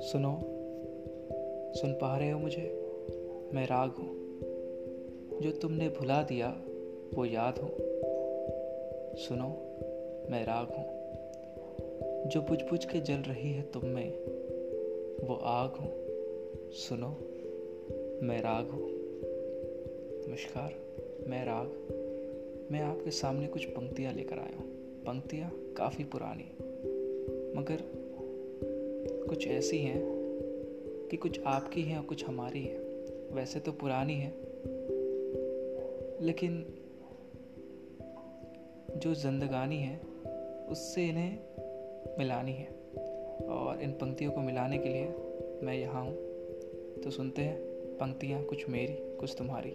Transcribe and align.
सुनो, 0.00 0.40
सुन 1.74 1.92
पा 1.92 2.18
रहे 2.18 2.30
हो 2.30 2.38
मुझे? 2.38 2.90
मैं 3.54 3.66
राग 3.66 3.90
हूँ। 3.90 4.08
जो 5.40 5.50
तुमने 5.50 5.88
भुला 5.88 6.22
दिया, 6.22 6.62
वो 7.14 7.24
याद 7.24 7.58
हूँ। 7.58 7.70
सुनो, 9.16 9.48
मैं 10.30 10.44
राग 10.44 10.66
हूँ। 10.68 10.86
जो 12.28 12.42
बुझ 12.42 12.62
बुझ 12.62 12.84
के 12.84 13.00
जल 13.00 13.14
रही 13.14 13.52
है 13.52 13.62
तुम 13.62 13.86
में, 13.86 14.12
वो 15.26 15.34
आग 15.34 15.70
हूँ। 15.70 15.92
सुनो, 16.70 17.08
मैं 18.22 18.42
राग 18.42 18.68
हूँ। 18.68 18.90
नमस्कार, 20.28 20.74
मैं 21.26 21.44
राग। 21.44 21.66
मैं 22.72 22.80
आपके 22.80 23.10
सामने 23.10 23.46
कुछ 23.46 23.64
पंक्तियाँ 23.64 24.12
लेकर 24.12 24.38
आया 24.38 24.58
हूँ। 24.58 24.68
पंक्तियाँ 25.06 25.74
काफ़ी 25.76 26.04
पुरानी, 26.04 26.44
मगर 27.58 27.97
कुछ 29.28 29.48
ऐसी 29.48 29.78
हैं 29.78 30.02
कि 31.10 31.16
कुछ 31.16 31.40
आपकी 31.46 31.82
हैं 31.82 31.98
और 31.98 32.04
कुछ 32.04 32.24
हमारी 32.24 32.62
हैं। 32.62 32.78
वैसे 33.34 33.60
तो 33.60 33.72
पुरानी 33.72 34.14
है। 34.14 34.30
लेकिन 36.24 36.66
जो 38.96 39.14
जिंदगानी 39.14 39.76
है, 39.76 40.00
उससे 40.70 41.06
इन्हें 41.06 41.38
मिलानी 42.18 42.52
है। 42.52 42.68
और 43.48 43.80
इन 43.82 43.90
पंक्तियों 43.90 44.32
को 44.32 44.40
मिलाने 44.40 44.78
के 44.78 44.88
लिए 44.88 45.08
मैं 45.62 45.74
यहाँ 45.74 46.04
हूँ। 46.04 46.16
तो 47.02 47.10
सुनते 47.10 47.42
हैं 47.42 47.58
पंक्तियाँ 47.96 48.44
कुछ 48.44 48.68
मेरी, 48.68 49.16
कुछ 49.16 49.34
तुम्हारी। 49.38 49.70